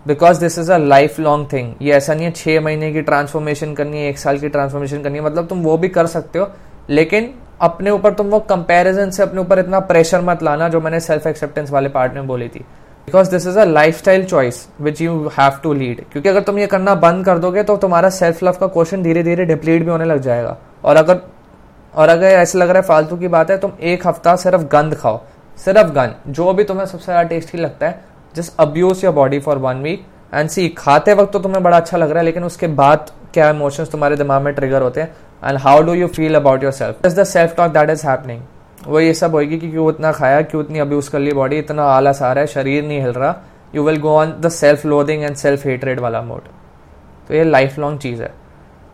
[0.06, 0.78] Because this is a
[1.20, 4.50] lifelong thing ये ऐसा नहीं है छह महीने की ट्रांसफॉर्मेशन करनी है, एक साल की
[4.50, 5.24] ट्रांसफॉर्मेशन करनी है.
[5.24, 6.48] मतलब तुम वो भी कर सकते हो,
[6.90, 11.00] लेकिन अपने ऊपर तुम वो कंपेरिजन से अपने ऊपर इतना प्रेशर मत लाना, जो मैंने
[11.00, 12.66] सेल्फ एक्सेप्टेंस वाले पार्ट में बोली थी.
[13.08, 13.64] Because this is a
[13.98, 17.64] lifestyle choice which you have to lead क्योंकि अगर तुम ये करना बंद कर दोगे
[17.64, 21.20] तो तुम्हारा सेल्फ लव का क्वेश्चन धीरे धीरे डिप्लीट भी होने लग जाएगा। और अगर
[21.94, 24.96] और अगर ऐसा लग रहा है फालतू की बात है, तुम एक हफ़्ता सिर्फ़ गंद
[24.96, 25.22] खाओ।
[25.58, 28.04] सिर्फ़ गंद। जो भी तुम्हें सबसे ज़्यादा टेस्टी लगता है
[28.36, 31.98] just abuse your body for one week and see खाते वक्त तो तुम्हें बड़ा अच्छा
[31.98, 35.16] लग रहा है, लेकिन उसके बाद क्या इमोशंस तुम्हारे दिमाग में ट्रिगर होते हैं?
[35.44, 38.42] And how do you feel about yourself is the self talk that is happening
[38.88, 41.84] वो ये सब होगी कि क्यों इतना खाया, क्यों इतनी अब्यूज कर ली बॉडी इतना
[41.86, 43.36] आलस आ रहा है, शरीर नहीं हिल रहा।
[43.76, 46.48] You will go on the self loathing and self hatred वाला मोड
[47.28, 48.34] तो ये लाइफ लॉन्ग चीज़ है।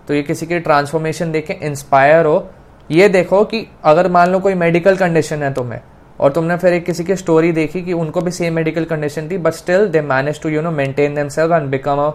[0.07, 2.49] तो ये किसी की ट्रांसफॉर्मेशन देखे इंस्पायर हो।
[2.89, 5.79] ये देखो कि अगर मान लो कोई मेडिकल कंडीशन है तुम्हें,
[6.19, 9.37] और तुमने फिर एक किसी की स्टोरी देखी कि उनको भी सेम मेडिकल कंडीशन थी
[9.37, 12.09] but still they manage to you know maintain themself and become a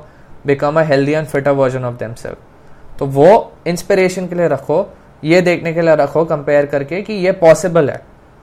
[0.47, 2.37] become a healthy and fitter version of themselves
[2.99, 4.83] तो वो इंस्पिरेशन के लिए रखो।
[5.27, 8.01] ये देखने के लिए रखो कंपेयर करके कि ये पॉसिबल है।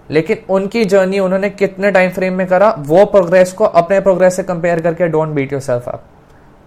[0.10, 4.44] लेकिन उनकी जर्नी उन्होंने कितने टाइम फ्रेम में करा, वो प्रोग्रेस को अपने प्रोग्रेस से
[4.44, 6.04] कंपेयर करके don't beat yourself up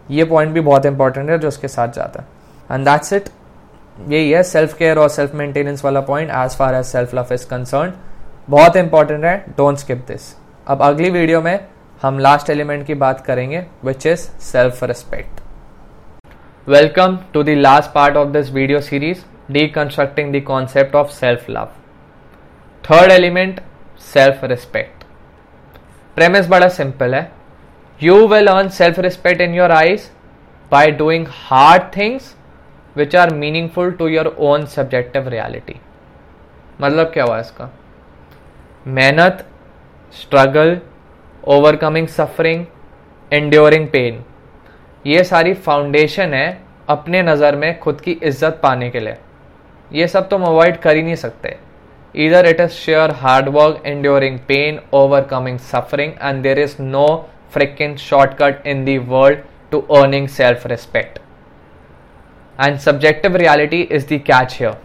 [0.09, 2.27] ये पॉइंट भी बहुत इंपॉर्टेंट है जो उसके साथ जाता है।
[2.71, 3.29] एंड दैट्स इट
[4.09, 7.47] यही है सेल्फ केयर और सेल्फ मेंटेनेंस वाला point as far as self love is
[7.49, 7.93] concern
[8.51, 10.35] बहुत इंपॉर्टेंट है। डोंट स्किप दिस
[10.67, 11.59] अब अगली वीडियो में
[12.03, 15.41] हम लास्ट एलिमेंट की बात करेंगे which is self respect
[16.67, 21.73] welcome to the last part of this video series deconstructing the concept of self love.
[22.85, 23.61] Third element
[23.97, 25.05] self respect.
[26.17, 27.31] Premise बड़ा simple है
[28.01, 30.11] You will earn self respect in your eyes
[30.73, 32.35] by doing hard things
[32.95, 35.79] which are meaningful to your own subjective reality.
[36.81, 37.71] मतलब क्या हुआ इसका
[38.87, 39.45] मेहनत
[40.15, 40.79] struggle
[41.55, 42.65] overcoming suffering
[43.33, 44.23] enduring pain
[45.07, 46.47] ये सारी foundation है
[46.91, 49.17] अपने नज़र में खुद की इज़्ज़त पाने के लिए
[49.93, 51.57] ये सब तुम अवॉइड कर ही नहीं सकते।
[52.15, 57.07] इधर it is sheer hard work enduring pain overcoming suffering and there is no
[57.55, 59.39] freaking shortcut in the world
[59.71, 61.19] to earning self respect
[62.59, 64.77] and subjective reality is the catch here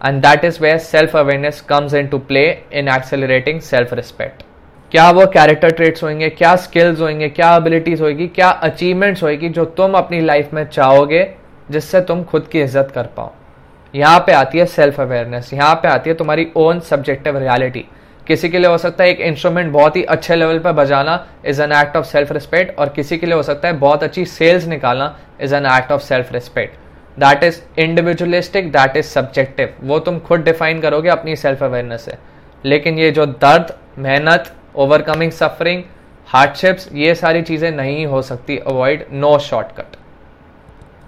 [0.00, 4.42] and that is where self awareness comes into play in accelerating self respect
[4.92, 9.64] क्या वो character traits होंगे, क्या skills होंगे, क्या abilities होगी, क्या achievements होगी जो
[9.76, 11.22] तुम अपनी लाइफ में चाहोगे,
[11.70, 13.32] जिससे तुम खुद की इज़्ज़त कर पाओ।
[13.94, 17.84] यहाँ पे आती है सेल्फ अवेयरनेस यहाँ पे आती है तुम्हारी ओन सब्जेक्टिव रियलिटी
[18.26, 21.62] किसी के लिए हो सकता है एक इंस्ट्रूमेंट बहुत ही अच्छे लेवल पर बजाना is
[21.62, 24.66] an act of self respect और किसी के लिए हो सकता है बहुत अच्छी सेल्स
[24.66, 30.18] निकालना is an act of self respect that is individualistic that is subjective वो तुम
[30.18, 32.16] खुद डिफाइन करोगे अपनी सेल्फ अवेयरनेस से.
[32.64, 35.82] लेकिन ये जो दर्द, मेहनत ओवरकमिंग सफरिंग
[36.28, 38.58] हार्डशिप्स ये सारी चीज़ें नहीं हो सकती.
[38.58, 39.96] अवॉइड नो शॉर्टकट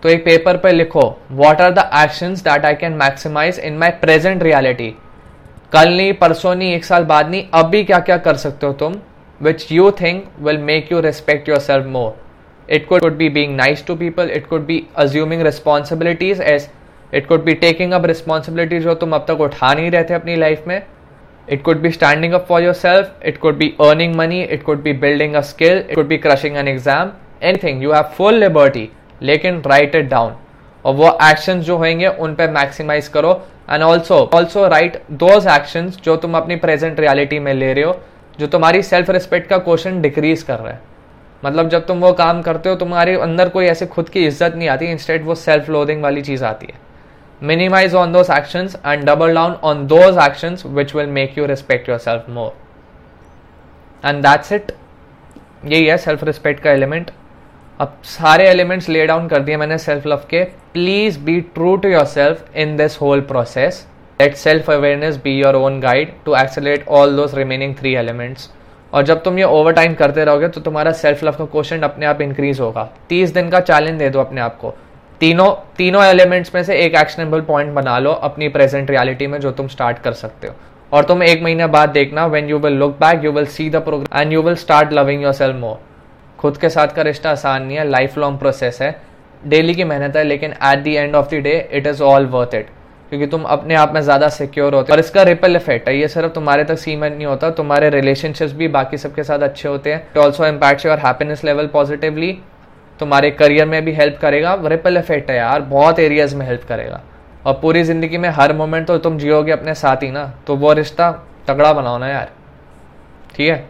[0.02, 3.90] तो एक पेपर पे लिखो what are the action that I can maximise in my
[4.00, 4.88] present reality
[5.72, 8.96] कल नहीं परसों नहीं एक साल बाद नहीं अभी क्या क्या कर सकते हो तुम?
[9.40, 12.14] Which you think will make you respect yourself more
[12.68, 16.68] it could be being nice to people it could be assuming responsibilities as
[17.14, 20.36] it could be taking up responsibilities जो तुम अब तक उठा नहीं रहे थे अपनी
[20.36, 20.82] लाइफ में.
[21.48, 24.92] It could be standing up for yourself it could be earning money it could be
[25.04, 27.10] building a skill it could be crushing an exam
[27.42, 28.88] anything you have full liberty
[29.22, 30.32] लेकिन राइट इट डाउन
[30.84, 33.32] और वो action जो होंगे, उन पर maximise करो.
[33.70, 38.00] And also also write those action जो तुम अपनी प्रेजेंट रियलिटी में ले रहे हो,
[38.38, 40.80] जो तुम्हारी सेल्फ रिस्पेक्ट का क्वेश्चन डिक्रीज कर रहा है.
[41.42, 44.68] मतलब जब तुम वो काम करते हो, तुम्हारे अंदर कोई ऐसे खुद की इज़्ज़त नहीं
[44.68, 46.80] आती इंस्टेट वो सेल्फ लोदिंग वाली चीज़ आती है.
[47.42, 51.88] Minimize on those action and double down on those action which will make you respect
[52.00, 52.52] yourself more
[54.04, 54.72] and that's it
[55.64, 57.10] यही है सेल्फ रिस्पेक्ट का एलिमेंट
[57.82, 60.42] अब सारे एलिमेंट्स ले डाउन कर दिए मैंने सेल्फ लव के।
[60.72, 63.86] Please be true to yourself in this whole process
[64.20, 68.48] let self awareness be your own guide to accelerate all those remaining three elements
[68.92, 72.06] और जब तुम ये ओवर टाइम करते रहोगे तो तुम्हारा सेल्फ लव का क्वेश्चन अपने
[72.06, 74.74] आप इंक्रीज होगा। तीस दिन का चैलेंज दे दो अपने आप को।
[75.20, 79.50] तीनों तीनों एलिमेंट्स में से एक एक्शनेबल पॉइंट बना लो अपनी प्रेजेंट रियलिटी में जो
[79.52, 80.54] तुम स्टार्ट कर सकते हो।
[80.92, 83.82] और तुम एक महीने बाद देखना when you will look back you will see the
[83.84, 85.78] program and you will start loving yourself more
[86.42, 88.96] खुद के साथ का रिश्ता आसान नहीं है लाइफ लॉन्ग प्रोसेस है।
[89.42, 92.54] डेली की मेहनत है, लेकिन at the end of the day it is all worth
[92.54, 92.70] it
[93.10, 96.08] क्योंकि तुम अपने आप में ज़्यादा सिक्योर होते हो। और इसका रिपल इफ़ेक्ट है, ये
[96.08, 100.00] सिर्फ़ तुम्हारे तक सीमित नहीं होता, तुम्हारे रिलेशनशिप्स भी बाकी सबके साथ अच्छे होते हैं।
[100.10, 102.32] It also impact your happiness level positively
[103.00, 107.00] तुम्हारे करियर में भी हेल्प करेगा। रिपल इफ़ेक्ट है यार, बहुत एरियाज़ में हेल्प करेगा।
[107.46, 110.72] और पूरी ज़िंदगी में हर मोमेंट तो तुम जियोगे अपने साथ ही ना। तो वो
[110.72, 111.10] रिश्ता
[111.48, 112.30] तगड़ा बनाओ ना यार।
[113.34, 113.64] ठीक है?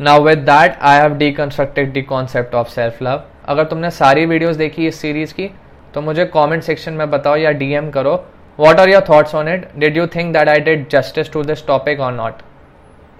[0.00, 4.56] Now with that I have deconstructed the concept of self love अगर तुमने सारी वीडियोस
[4.56, 5.48] देखी इस सीरीज़ की
[5.94, 8.14] तो मुझे कमेंट सेक्शन में बताओ या डीएम करो।
[8.58, 11.66] What are your thoughts on it did you think that I did justice to this
[11.66, 12.42] topic और नॉट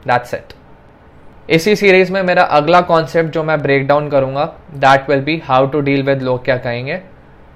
[0.08, 0.52] दैट्स इट
[1.50, 4.44] इसी सीरीज़ में मेरा अगला कॉन्सेप्ट जो मैं ब्रेक डाउन करूँगा
[4.76, 7.00] that will be how to deal with लोग क्या कहेंगे।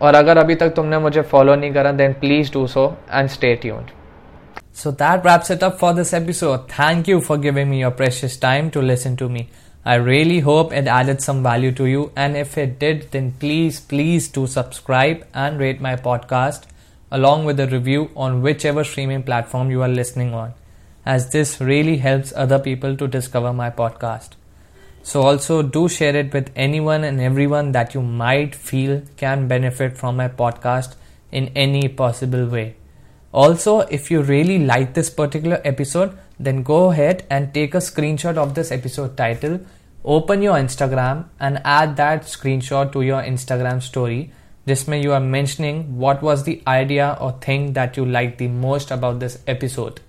[0.03, 3.55] और अगर अभी तक तुमने मुझे फॉलो नहीं करा then please do so and stay
[3.63, 3.91] tuned
[4.81, 6.71] So that wraps it up for this episode.
[6.71, 9.51] Thank you for giving me your precious time to listen to me.
[9.85, 12.13] I really hope it added some value to you.
[12.17, 16.63] And if it did, then please, please do subscribe and rate my podcast
[17.11, 20.55] along with a review on whichever streaming platform you are listening on,
[21.05, 24.31] as this really helps other people to discover my podcast.
[25.03, 29.99] So also do share it with anyone and everyone that you might feel can benefit
[29.99, 30.95] from my podcast
[31.31, 32.77] in any possible way.
[33.33, 38.37] Also, if you really like this particular episode, then go ahead and take a screenshot
[38.37, 39.61] of this episode title,
[40.05, 44.33] open your Instagram, and add that screenshot to your Instagram story.
[44.65, 48.49] This may you are mentioning what was the idea or thing that you liked the
[48.49, 50.01] most about this episode.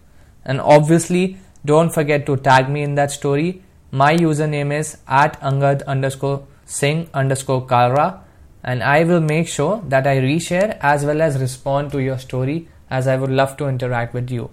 [0.44, 3.62] And obviously, don't forget to tag me in that story.
[3.92, 8.22] My username is at angad underscore singh underscore kalra,
[8.64, 12.68] and I will make sure that I reshare as well as respond to your story
[12.91, 14.47] as I would love to interact with you.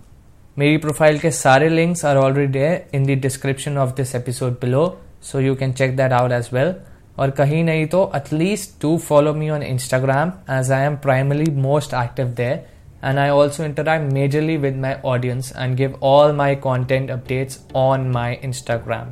[0.60, 2.66] मेरी profile के सारे links are already
[2.98, 4.86] in the description of this episode below
[5.32, 6.74] so you can check that out as well
[7.20, 11.94] और कहीं नहीं तो at least to follow me on Instagram as I am primarily most
[12.04, 12.62] active there
[13.04, 18.10] and I also interact majorly with my audience and give all my content updates on
[18.12, 19.12] my Instagram.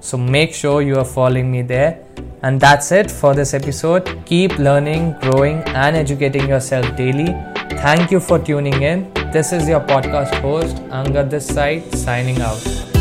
[0.00, 1.92] So make sure you are following me there.
[2.42, 4.10] And that's it for this episode.
[4.24, 7.51] Keep learning, growing, and educating yourself daily.
[7.69, 9.11] Thank you for tuning in.
[9.31, 12.92] This is your podcast host, Angad this side, signing out.